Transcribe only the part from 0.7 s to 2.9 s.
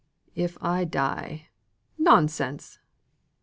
die" "Nonsense!"